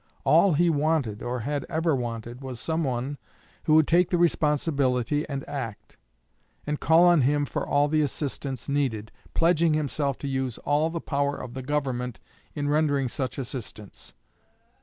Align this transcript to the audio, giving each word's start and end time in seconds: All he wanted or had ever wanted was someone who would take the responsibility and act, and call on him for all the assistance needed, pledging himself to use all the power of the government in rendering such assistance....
All 0.23 0.53
he 0.53 0.67
wanted 0.67 1.21
or 1.21 1.41
had 1.41 1.63
ever 1.69 1.95
wanted 1.95 2.41
was 2.41 2.59
someone 2.59 3.19
who 3.65 3.75
would 3.75 3.87
take 3.87 4.09
the 4.09 4.17
responsibility 4.17 5.29
and 5.29 5.47
act, 5.47 5.95
and 6.65 6.79
call 6.79 7.03
on 7.03 7.21
him 7.21 7.45
for 7.45 7.67
all 7.67 7.87
the 7.87 8.01
assistance 8.01 8.67
needed, 8.67 9.11
pledging 9.35 9.75
himself 9.75 10.17
to 10.17 10.27
use 10.27 10.57
all 10.57 10.89
the 10.89 11.01
power 11.01 11.35
of 11.37 11.53
the 11.53 11.61
government 11.61 12.19
in 12.55 12.67
rendering 12.67 13.09
such 13.09 13.37
assistance.... 13.37 14.15